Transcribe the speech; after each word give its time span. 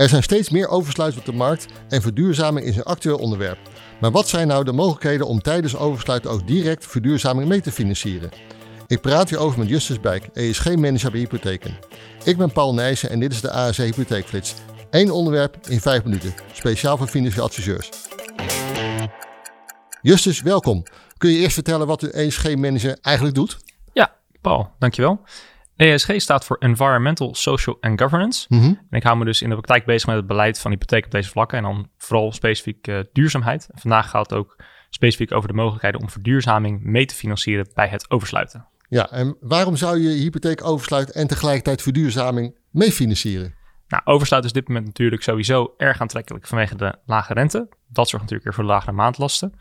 Er 0.00 0.08
zijn 0.08 0.22
steeds 0.22 0.50
meer 0.50 0.68
oversluiten 0.68 1.20
op 1.20 1.26
de 1.26 1.32
markt 1.32 1.66
en 1.88 2.02
verduurzaming 2.02 2.66
is 2.66 2.76
een 2.76 2.82
actueel 2.82 3.16
onderwerp. 3.16 3.58
Maar 4.00 4.10
wat 4.10 4.28
zijn 4.28 4.46
nou 4.46 4.64
de 4.64 4.72
mogelijkheden 4.72 5.26
om 5.26 5.40
tijdens 5.40 5.76
oversluit 5.76 6.26
ook 6.26 6.46
direct 6.46 6.86
verduurzaming 6.86 7.48
mee 7.48 7.60
te 7.60 7.72
financieren? 7.72 8.30
Ik 8.86 9.00
praat 9.00 9.28
hierover 9.28 9.58
met 9.58 9.68
Justus 9.68 10.00
Bijk, 10.00 10.28
ESG-manager 10.32 11.10
bij 11.10 11.20
Hypotheken. 11.20 11.78
Ik 12.24 12.36
ben 12.36 12.52
Paul 12.52 12.74
Nijssen 12.74 13.10
en 13.10 13.20
dit 13.20 13.32
is 13.32 13.40
de 13.40 13.50
ASC 13.50 13.78
Hypotheekflits. 13.78 14.54
Eén 14.90 15.10
onderwerp 15.10 15.56
in 15.68 15.80
vijf 15.80 16.04
minuten, 16.04 16.34
speciaal 16.52 16.96
voor 16.96 17.06
financiële 17.06 17.42
adviseurs. 17.42 17.90
Justus, 20.02 20.42
welkom. 20.42 20.82
Kun 21.18 21.30
je 21.30 21.38
eerst 21.38 21.54
vertellen 21.54 21.86
wat 21.86 22.00
de 22.00 22.10
ESG-manager 22.10 22.98
eigenlijk 23.00 23.34
doet? 23.36 23.58
Ja, 23.92 24.12
Paul, 24.40 24.70
dankjewel. 24.78 25.20
ESG 25.80 26.12
staat 26.16 26.44
voor 26.44 26.56
Environmental, 26.58 27.34
Social 27.34 27.76
and 27.80 28.00
Governance. 28.00 28.46
Mhm. 28.48 28.64
En 28.64 28.86
ik 28.90 29.02
hou 29.02 29.16
me 29.16 29.24
dus 29.24 29.42
in 29.42 29.48
de 29.48 29.54
praktijk 29.54 29.84
bezig 29.84 30.06
met 30.06 30.16
het 30.16 30.26
beleid 30.26 30.58
van 30.58 30.70
hypotheek 30.70 31.04
op 31.04 31.10
deze 31.10 31.28
vlakken 31.28 31.58
en 31.58 31.64
dan 31.64 31.88
vooral 31.98 32.32
specifiek 32.32 32.86
eh, 32.86 32.98
duurzaamheid. 33.12 33.68
En 33.70 33.80
vandaag 33.80 34.10
gaat 34.10 34.30
het 34.30 34.38
ook 34.38 34.56
specifiek 34.90 35.32
over 35.32 35.48
de 35.48 35.54
mogelijkheden 35.54 36.00
om 36.00 36.10
verduurzaming 36.10 36.82
mee 36.82 37.06
te 37.06 37.14
financieren 37.14 37.68
bij 37.74 37.88
het 37.88 38.10
oversluiten. 38.10 38.66
Ja, 38.88 39.10
en 39.10 39.36
waarom 39.40 39.76
zou 39.76 39.98
je 39.98 40.08
hypotheek 40.08 40.64
oversluiten 40.64 41.14
en 41.14 41.26
tegelijkertijd 41.26 41.82
verduurzaming 41.82 42.58
mee 42.70 42.92
financieren? 42.92 43.54
Nou, 43.88 44.02
oversluiten 44.04 44.50
is 44.50 44.56
op 44.56 44.66
dit 44.66 44.68
moment 44.68 44.86
natuurlijk 44.86 45.22
sowieso 45.22 45.74
erg 45.76 46.00
aantrekkelijk 46.00 46.46
vanwege 46.46 46.76
de 46.76 46.94
lage 47.04 47.32
rente. 47.32 47.68
Dat 47.88 48.08
zorgt 48.08 48.24
natuurlijk 48.24 48.44
weer 48.44 48.54
voor 48.54 48.64
lagere 48.64 48.92
maandlasten. 48.92 49.54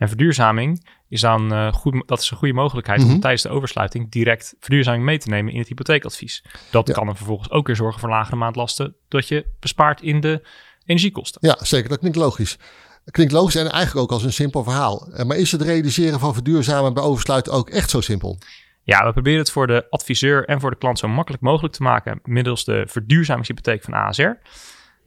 En 0.00 0.08
verduurzaming 0.08 0.86
is 1.08 1.20
dan 1.20 1.52
eh, 1.52 1.72
goed, 1.72 2.02
dat 2.06 2.20
is 2.20 2.30
een 2.30 2.36
goede 2.36 2.54
mogelijkheid 2.54 3.00
Mhm. 3.02 3.10
om 3.10 3.20
tijdens 3.20 3.42
de 3.42 3.48
oversluiting 3.48 4.10
direct 4.10 4.54
verduurzaming 4.60 5.04
mee 5.04 5.18
te 5.18 5.28
nemen 5.28 5.52
in 5.52 5.58
het 5.58 5.68
hypotheekadvies. 5.68 6.44
Dat 6.70 6.86
Ja. 6.88 6.94
kan 6.94 7.08
er 7.08 7.16
vervolgens 7.16 7.50
ook 7.50 7.66
weer 7.66 7.76
zorgen 7.76 8.00
voor 8.00 8.08
lagere 8.08 8.36
maandlasten, 8.36 8.94
dat 9.08 9.28
je 9.28 9.46
bespaart 9.60 10.02
in 10.02 10.20
de 10.20 10.46
energiekosten. 10.84 11.40
Ja, 11.48 11.56
zeker. 11.64 11.88
Dat 11.88 11.98
klinkt 11.98 12.16
logisch. 12.18 12.58
Klinkt 13.04 13.32
logisch 13.32 13.54
en 13.54 13.70
eigenlijk 13.70 14.04
ook 14.04 14.12
als 14.12 14.24
een 14.24 14.32
simpel 14.32 14.64
verhaal. 14.64 15.08
Eh, 15.12 15.24
Maar 15.24 15.36
is 15.36 15.52
het 15.52 15.62
realiseren 15.62 16.20
van 16.20 16.34
verduurzamen 16.34 16.94
bij 16.94 17.02
oversluiten 17.02 17.52
ook 17.52 17.70
echt 17.70 17.90
zo 17.90 18.00
simpel? 18.00 18.38
Ja, 18.82 19.04
we 19.06 19.12
proberen 19.12 19.38
het 19.38 19.50
voor 19.50 19.66
de 19.66 19.86
adviseur 19.90 20.44
en 20.44 20.60
voor 20.60 20.70
de 20.70 20.76
klant 20.78 20.98
zo 20.98 21.08
makkelijk 21.08 21.42
mogelijk 21.42 21.74
te 21.74 21.82
maken 21.82 22.20
middels 22.24 22.64
de 22.64 22.84
verduurzamingshypotheek 22.88 23.82
van 23.82 23.94
ASR. 23.94 24.30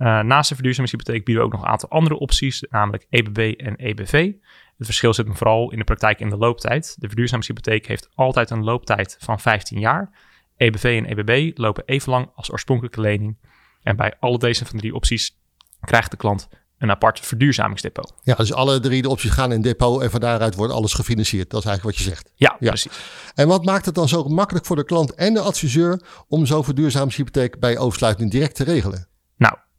Eh, 0.04 0.20
naast 0.20 0.50
de 0.50 0.56
verduurzamingshypotheek 0.56 1.26
bieden 1.26 1.44
we 1.44 1.50
ook 1.50 1.56
nog 1.56 1.64
een 1.64 1.72
aantal 1.72 1.90
andere 1.90 2.18
opties, 2.20 2.66
namelijk 2.70 3.06
EBB 3.10 3.38
en 3.58 3.76
EBV. 3.76 4.32
Het 4.78 4.86
verschil 4.86 5.14
zit 5.14 5.26
hem 5.26 5.36
vooral 5.36 5.72
in 5.72 5.78
de 5.78 5.84
praktijk 5.84 6.20
in 6.20 6.30
de 6.30 6.38
looptijd. 6.38 6.96
De 7.00 7.08
verduurzamingshypotheek 7.08 7.88
heeft 7.88 8.10
altijd 8.14 8.50
een 8.50 8.64
looptijd 8.64 9.18
van 9.20 9.40
15 9.40 9.80
jaar. 9.80 10.12
EBV 10.58 11.04
en 11.04 11.18
EBB 11.18 11.58
lopen 11.58 11.84
even 11.86 12.12
lang 12.12 12.30
als 12.36 12.52
oorspronkelijke 12.52 13.02
lening. 13.02 13.38
En 13.82 13.96
bij 13.96 14.14
alle 14.20 14.38
deze 14.38 14.66
van 14.66 14.76
de 14.76 14.82
drie 14.82 14.96
opties 14.96 15.38
krijgt 15.80 16.12
de 16.12 16.18
klant 16.18 16.48
een 16.78 16.90
apart 16.92 17.20
verduurzamingsdepot. 17.20 18.14
Ja, 18.24 18.36
dus 18.36 18.54
alle 18.54 18.80
drie 18.80 19.02
de 19.02 19.10
opties 19.10 19.32
gaan 19.32 19.52
in 19.52 19.62
depot 19.62 20.02
en 20.02 20.12
van 20.12 20.20
daaruit 20.20 20.56
wordt 20.56 20.74
alles 20.74 20.94
gefinancierd. 20.94 21.50
Dat 21.50 21.60
is 21.60 21.68
eigenlijk 21.68 21.98
wat 21.98 22.06
je 22.06 22.12
zegt. 22.12 22.32
Ja, 22.36 22.56
Ja. 22.60 22.68
precies. 22.68 23.00
En 23.36 23.48
wat 23.48 23.66
maakt 23.66 23.86
het 23.86 23.96
dan 23.96 24.08
zo 24.08 24.24
makkelijk 24.24 24.66
voor 24.66 24.76
de 24.76 24.86
klant 24.86 25.14
en 25.14 25.34
de 25.34 25.40
adviseur 25.40 26.02
om 26.28 26.46
zo'n 26.46 26.64
verduurzamingshypotheek 26.64 27.60
bij 27.60 27.78
oversluiting 27.78 28.32
direct 28.32 28.56
te 28.56 28.64
regelen? 28.64 29.12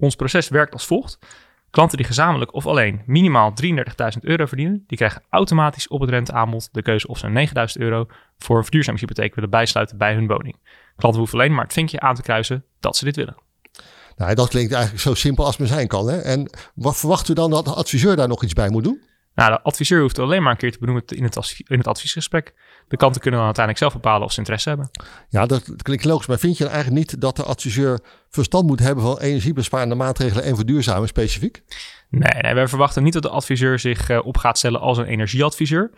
Ons 0.04 0.14
proces 0.14 0.48
werkt 0.48 0.72
als 0.72 0.86
volgt. 0.86 1.18
Klanten 1.70 1.96
die 1.96 2.06
gezamenlijk 2.06 2.54
of 2.54 2.66
alleen 2.66 3.02
minimaal 3.06 3.52
33.000 3.62 3.74
euro 4.20 4.46
verdienen, 4.46 4.84
die 4.86 4.96
krijgen 4.96 5.22
automatisch 5.30 5.88
op 5.88 6.00
het 6.00 6.10
renteaanbod 6.10 6.68
de 6.72 6.82
keuze 6.82 7.08
of 7.08 7.18
ze 7.18 7.48
9.000 7.76 7.82
euro 7.82 8.06
voor 8.38 8.56
een 8.56 8.62
verduurzamingshypotheek 8.62 9.34
willen 9.34 9.50
bijsluiten 9.50 9.98
bij 9.98 10.14
hun 10.14 10.26
woning. 10.26 10.56
Klanten 10.96 11.20
hoeven 11.20 11.38
alleen 11.38 11.54
maar 11.54 11.64
het 11.64 11.72
vinkje 11.72 12.00
aan 12.00 12.14
te 12.14 12.22
kruisen 12.22 12.64
dat 12.80 12.96
ze 12.96 13.04
dit 13.04 13.16
willen. 13.16 13.36
Nou, 14.16 14.34
dat 14.34 14.48
klinkt 14.48 14.72
eigenlijk 14.72 15.02
zo 15.02 15.14
simpel 15.14 15.44
als 15.44 15.56
maar 15.56 15.68
zijn 15.68 15.86
kan. 15.86 16.08
Hè? 16.08 16.18
En 16.18 16.50
wat 16.74 16.96
verwacht 16.96 17.28
u 17.28 17.34
dan 17.34 17.50
dat 17.50 17.64
de 17.64 17.74
adviseur 17.74 18.16
daar 18.16 18.28
nog 18.28 18.42
iets 18.42 18.52
bij 18.52 18.70
moet 18.70 18.84
doen? 18.84 19.02
Nou, 19.34 19.50
de 19.50 19.62
adviseur 19.62 20.00
hoeft 20.00 20.18
alleen 20.18 20.42
maar 20.42 20.52
een 20.52 20.58
keer 20.58 20.72
te 20.72 20.78
benoemen 20.78 21.04
in 21.06 21.24
het, 21.24 21.62
in 21.66 21.78
het 21.78 21.86
adviesgesprek. 21.86 22.54
De 22.88 22.96
klanten 22.96 23.20
kunnen 23.20 23.38
dan 23.40 23.48
uiteindelijk 23.48 23.84
zelf 23.84 24.02
bepalen 24.02 24.26
of 24.26 24.32
ze 24.32 24.38
interesse 24.38 24.68
hebben. 24.68 24.90
Ja, 25.28 25.46
dat 25.46 25.82
klinkt 25.82 26.04
logisch. 26.04 26.26
Maar 26.26 26.38
vind 26.38 26.56
je 26.58 26.64
dan 26.64 26.72
eigenlijk 26.72 27.02
niet 27.10 27.20
dat 27.20 27.36
de 27.36 27.42
adviseur 27.42 28.00
verstand 28.30 28.66
moet 28.66 28.78
hebben 28.78 29.04
van 29.04 29.18
energiebesparende 29.18 29.94
maatregelen 29.94 30.44
en 30.44 30.56
verduurzamen 30.56 31.08
specifiek? 31.08 31.62
Nee, 32.10 32.42
nee, 32.42 32.54
wij 32.54 32.68
verwachten 32.68 33.02
niet 33.02 33.12
dat 33.12 33.22
de 33.22 33.28
adviseur 33.28 33.78
zich 33.78 34.08
eh, 34.10 34.26
op 34.26 34.36
gaat 34.36 34.58
stellen 34.58 34.80
als 34.80 34.98
een 34.98 35.04
energieadviseur. 35.06 35.90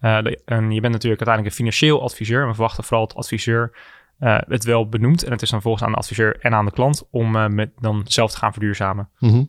Eh, 0.00 0.22
de- 0.22 0.42
en 0.44 0.70
je 0.70 0.80
bent 0.80 0.92
natuurlijk 0.92 1.22
uiteindelijk 1.22 1.46
een 1.46 1.52
financieel 1.64 2.02
adviseur. 2.02 2.46
We 2.46 2.54
verwachten 2.54 2.84
vooral 2.84 3.06
dat 3.06 3.10
de 3.16 3.22
adviseur 3.22 3.76
eh, 4.18 4.38
het 4.48 4.64
wel 4.64 4.88
benoemt. 4.88 5.22
En 5.24 5.30
het 5.32 5.42
is 5.42 5.50
dan 5.50 5.62
volgens 5.62 5.84
aan 5.84 5.92
de 5.92 5.98
adviseur 5.98 6.36
en 6.40 6.54
aan 6.54 6.64
de 6.64 6.70
klant 6.72 7.02
om 7.10 7.54
met 7.54 7.70
dan 7.80 8.02
zelf 8.04 8.30
te 8.30 8.38
gaan 8.38 8.52
verduurzamen. 8.52 9.08
Mhm. 9.18 9.42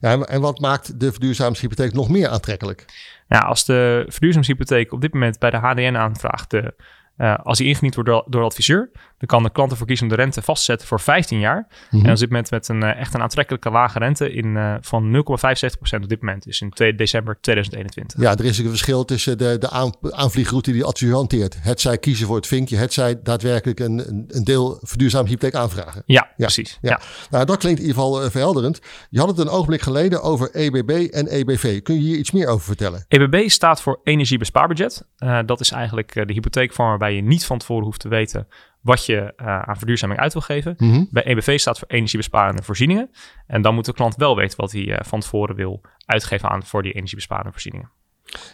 Ja, 0.00 0.20
en- 0.20 0.40
wat 0.40 0.60
maakt 0.60 1.00
de 1.00 1.10
verduurzamingshypotheek 1.10 1.92
nog 1.92 2.08
meer 2.08 2.28
aantrekkelijk? 2.28 2.84
Nou, 3.28 3.44
als 3.44 3.64
de 3.64 4.04
verduurzamingshypotheek 4.08 4.92
op 4.92 5.00
dit 5.00 5.12
moment 5.12 5.38
bij 5.38 5.50
de 5.50 5.56
HDN 5.56 5.96
aanvraagt, 5.96 6.50
de, 6.50 6.74
eh, 7.20 7.34
als 7.42 7.58
die 7.58 7.66
ingediend 7.66 7.94
wordt 7.94 8.10
door, 8.10 8.24
door 8.26 8.40
de 8.40 8.46
adviseur, 8.46 8.90
dan 8.92 9.28
kan 9.28 9.42
de 9.42 9.50
klant 9.50 9.70
ervoor 9.70 9.86
kiezen 9.86 10.06
om 10.06 10.12
de 10.12 10.22
rente 10.22 10.42
vast 10.42 10.58
te 10.58 10.64
zetten 10.64 10.88
voor 10.88 11.00
15 11.00 11.38
jaar. 11.38 11.68
Mhm. 11.90 12.04
En 12.04 12.10
op 12.10 12.18
dit 12.18 12.28
moment 12.28 12.50
met 12.50 12.68
een 12.68 12.82
eh, 12.82 13.00
echt 13.00 13.14
een 13.14 13.20
aantrekkelijke 13.22 13.70
lage 13.70 13.98
rente 13.98 14.32
in, 14.32 14.56
eh, 14.56 14.74
van 14.80 15.10
0,75% 15.10 16.02
op 16.02 16.08
dit 16.08 16.20
moment, 16.20 16.42
dus 16.42 16.60
in 16.60 16.70
2 16.70 16.94
december 16.94 17.38
2021. 17.40 18.20
Ja, 18.20 18.36
er 18.36 18.44
is 18.44 18.58
een 18.58 18.68
verschil 18.68 19.04
tussen 19.04 19.38
de, 19.38 19.58
de 19.58 19.70
aan, 19.70 19.92
aanvliegroute 20.10 20.70
die 20.70 20.80
de 20.80 20.86
adviseur 20.86 21.14
hanteert. 21.14 21.56
Het 21.62 21.80
zij 21.80 21.98
kiezen 21.98 22.26
voor 22.26 22.36
het 22.36 22.46
vinkje, 22.46 22.76
het 22.76 22.92
zij 22.92 23.20
daadwerkelijk 23.22 23.80
een, 23.80 24.26
een, 24.28 24.44
deel 24.44 24.78
verduurzamingshypotheek 24.82 25.60
aanvragen. 25.60 26.02
Ja, 26.06 26.28
precies. 26.36 26.78
Ja. 26.80 26.90
Ja. 26.90 27.00
Nou, 27.30 27.44
dat 27.44 27.56
klinkt 27.56 27.80
in 27.80 27.86
ieder 27.86 28.02
geval 28.02 28.30
verhelderend. 28.30 28.80
Je 29.10 29.18
had 29.18 29.28
het 29.28 29.38
een 29.38 29.48
ogenblik 29.48 29.82
geleden 29.82 30.22
over 30.22 30.54
EBB 30.54 30.90
en 30.90 31.26
EBV. 31.26 31.82
Kun 31.82 31.94
je 31.94 32.00
hier 32.00 32.16
iets 32.16 32.30
meer 32.30 32.48
over 32.48 32.64
vertellen? 32.66 33.04
EBB 33.08 33.48
staat 33.48 33.82
voor 33.82 34.00
energiebespaarbudget. 34.04 35.04
Dat 35.46 35.60
is 35.60 35.70
eigenlijk 35.70 36.12
de 36.12 36.32
hypotheekvorm 36.32 36.88
waarbij 36.88 37.09
je 37.14 37.22
niet 37.22 37.46
van 37.46 37.58
tevoren 37.58 37.84
hoeft 37.84 38.00
te 38.00 38.08
weten 38.08 38.48
wat 38.80 39.06
je 39.06 39.32
eh, 39.36 39.60
aan 39.60 39.76
verduurzaming 39.76 40.20
uit 40.20 40.32
wil 40.32 40.42
geven. 40.42 40.74
Mhm. 40.78 41.04
Bij 41.10 41.24
EBV 41.24 41.58
staat 41.58 41.78
voor 41.78 41.88
energiebesparende 41.88 42.62
voorzieningen. 42.62 43.10
En 43.46 43.62
dan 43.62 43.74
moet 43.74 43.84
de 43.84 43.92
klant 43.92 44.16
wel 44.16 44.36
weten 44.36 44.60
wat 44.60 44.72
hij 44.72 44.94
eh, 44.94 45.04
van 45.04 45.20
tevoren 45.20 45.56
wil 45.56 45.80
uitgeven 46.06 46.48
aan 46.48 46.64
voor 46.64 46.82
die 46.82 46.92
energiebesparende 46.92 47.50
voorzieningen. 47.50 47.90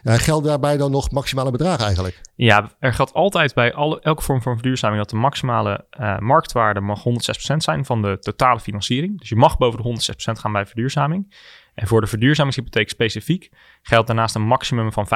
Ja, 0.03 0.19
geldt 0.19 0.47
daarbij 0.47 0.77
dan 0.77 0.91
nog 0.91 1.11
maximale 1.11 1.51
bedragen 1.51 1.85
eigenlijk? 1.85 2.21
Ja, 2.35 2.71
er 2.79 2.93
geldt 2.93 3.13
altijd 3.13 3.55
bij 3.55 3.75
alle, 3.75 4.01
elke 4.01 4.23
vorm 4.23 4.43
van 4.43 4.55
verduurzaming 4.55 5.01
dat 5.01 5.11
de 5.11 5.17
maximale 5.17 5.87
eh, 5.91 6.19
marktwaarde 6.19 6.81
mag 6.81 7.05
106% 7.05 7.57
zijn 7.57 7.85
van 7.85 8.03
de 8.03 8.19
totale 8.19 8.61
financiering. 8.61 9.19
Dus 9.19 9.29
je 9.29 9.37
mag 9.37 9.59
boven 9.59 9.83
de 9.83 10.13
106% 10.37 10.41
gaan 10.41 10.53
bij 10.53 10.67
verduurzaming. 10.67 11.35
En 11.75 11.87
voor 11.87 12.01
de 12.01 12.07
verduurzamingshypotheek 12.07 12.89
specifiek 12.89 13.51
geldt 13.83 14.07
daarnaast 14.07 14.35
een 14.35 14.47
maximum 14.47 14.93
van 14.93 15.09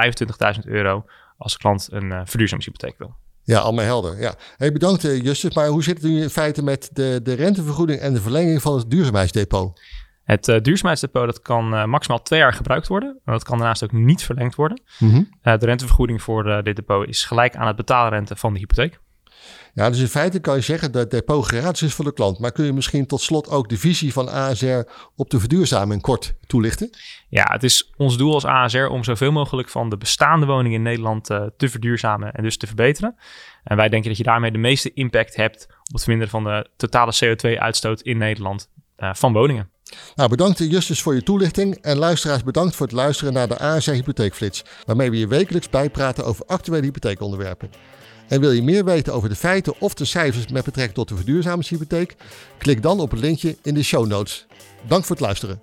25.000 0.55 0.61
euro 0.65 1.05
als 1.39 1.53
de 1.53 1.59
klant 1.59 1.89
een 1.93 2.27
verduurzamingshypotheek 2.27 2.99
wil. 2.99 3.17
Ja, 3.51 3.59
allemaal 3.59 3.85
helder. 3.85 4.21
Ja. 4.21 4.35
Hey, 4.57 4.73
bedankt 4.73 5.05
eh, 5.05 5.23
Justus. 5.23 5.55
Maar 5.55 5.67
hoe 5.67 5.83
zit 5.83 6.03
het 6.03 6.11
nu 6.11 6.23
in 6.23 6.31
feite 6.31 6.63
met 6.63 6.91
de, 6.93 7.21
de 7.23 7.35
rentevergoeding 7.35 8.01
en 8.01 8.13
de 8.13 8.21
verlenging 8.21 8.63
van 8.63 8.77
het 8.77 8.91
duurzaamheidsdepot? 8.91 9.81
Het 10.25 10.49
eh, 10.49 10.61
duurzaamheidsdepot 10.61 11.27
dat 11.27 11.43
kan 11.43 11.75
eh, 11.75 11.85
maximaal 11.85 12.23
twee 12.23 12.39
jaar 12.39 12.53
gebruikt 12.53 12.87
worden. 12.87 13.09
En 13.25 13.33
dat 13.33 13.45
kan 13.45 13.59
daarnaast 13.59 13.85
ook 13.85 13.93
niet 13.93 14.23
verlengd 14.23 14.55
worden. 14.55 14.83
Mhm. 14.99 15.23
De 15.43 15.67
rentevergoeding 15.67 16.23
voor 16.23 16.63
dit 16.63 16.77
depot 16.77 17.09
is 17.09 17.25
gelijk 17.25 17.57
aan 17.57 17.67
het 17.67 17.77
betaalrente 17.77 18.37
van 18.37 18.53
de 18.53 18.59
hypotheek. 18.59 19.01
Ja, 19.75 19.91
dus 19.91 20.01
in 20.01 20.09
feite 20.09 20.41
kan 20.41 20.55
je 20.55 20.61
zeggen 20.61 20.93
dat 20.93 21.11
depot 21.11 21.47
gratis 21.47 21.83
is 21.83 21.95
voor 21.95 22.05
de 22.05 22.13
klant. 22.13 22.39
Maar 22.39 22.53
kun 22.53 22.65
je 22.65 22.73
misschien 22.73 23.07
tot 23.07 23.21
slot 23.21 23.49
ook 23.49 23.69
de 23.69 23.79
visie 23.79 24.13
van 24.13 24.29
ASR 24.29 24.81
op 25.17 25.31
de 25.31 25.41
verduurzaming 25.41 26.03
kort 26.03 26.35
toelichten? 26.47 26.91
Ja, 27.29 27.45
het 27.53 27.63
is 27.63 27.93
ons 27.97 28.17
doel 28.17 28.35
als 28.35 28.45
ASR 28.45 28.79
om 28.79 29.05
zoveel 29.05 29.33
mogelijk 29.33 29.69
van 29.69 29.89
de 29.89 29.97
bestaande 29.97 30.47
woningen 30.47 30.79
in 30.79 30.83
Nederland 30.83 31.31
eh, 31.31 31.47
te 31.57 31.69
verduurzamen 31.69 32.33
en 32.33 32.43
dus 32.43 32.57
te 32.57 32.67
verbeteren. 32.67 33.17
En 33.65 33.77
wij 33.77 33.89
denken 33.89 34.09
dat 34.09 34.19
je 34.19 34.25
daarmee 34.25 34.51
de 34.51 34.59
meeste 34.59 34.93
impact 34.93 35.37
hebt 35.37 35.67
op 35.69 35.93
het 35.93 36.03
verminderen 36.03 36.33
van 36.33 36.45
de 36.45 36.71
totale 36.77 37.15
CO2-uitstoot 37.25 38.01
in 38.01 38.19
Nederland 38.19 38.69
eh, 38.97 39.15
van 39.15 39.33
woningen. 39.33 39.71
Nou, 40.15 40.29
bedankt 40.29 40.59
Justus 40.59 41.03
voor 41.03 41.15
je 41.15 41.23
toelichting. 41.23 41.77
En 41.77 41.97
luisteraars, 41.97 42.43
bedankt 42.43 42.77
voor 42.77 42.87
het 42.87 42.95
luisteren 42.95 43.33
naar 43.33 43.49
de 43.49 43.59
ASR 43.59 43.91
Hypotheekflits. 43.91 44.65
Waarmee 44.87 45.11
we 45.11 45.19
je 45.19 45.27
wekelijks 45.27 45.69
bijpraten 45.69 46.25
over 46.25 46.45
actuele 46.47 46.83
hypotheekonderwerpen. 46.83 47.71
En 48.31 48.41
wil 48.41 48.51
je 48.51 48.63
meer 48.63 48.85
weten 48.85 49.15
over 49.15 49.29
de 49.29 49.35
feiten 49.35 49.75
of 49.79 49.95
de 49.95 50.05
cijfers 50.05 50.47
met 50.47 50.65
betrekking 50.65 50.95
tot 50.95 51.09
de 51.09 51.17
verduurzamingshypotheek? 51.17 52.17
Klik 52.59 52.83
dan 52.83 53.01
op 53.01 53.11
het 53.11 53.21
linkje 53.21 53.57
in 53.63 53.75
de 53.75 53.83
show 53.83 54.07
notes. 54.07 54.47
Dank 54.87 55.05
voor 55.05 55.17
het 55.17 55.25
luisteren. 55.25 55.63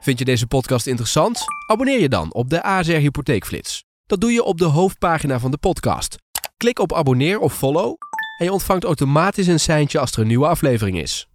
Vind 0.00 0.18
je 0.18 0.24
deze 0.24 0.46
podcast 0.46 0.86
interessant? 0.86 1.44
Abonneer 1.70 2.00
je 2.00 2.08
dan 2.08 2.34
op 2.34 2.50
de 2.50 2.62
ASR 2.62 2.92
Hypotheekflits. 2.92 3.84
Dat 4.06 4.20
doe 4.20 4.32
je 4.32 4.42
op 4.42 4.58
de 4.58 4.64
hoofdpagina 4.64 5.38
van 5.38 5.50
de 5.50 5.58
podcast. 5.58 6.16
Klik 6.56 6.78
op 6.78 6.92
abonneer 6.92 7.38
of 7.38 7.56
follow 7.56 7.96
en 8.38 8.44
je 8.44 8.52
ontvangt 8.52 8.84
automatisch 8.84 9.46
een 9.46 9.60
seintje 9.60 9.98
als 9.98 10.12
er 10.12 10.20
een 10.20 10.26
nieuwe 10.26 10.46
aflevering 10.46 11.00
is. 11.00 11.28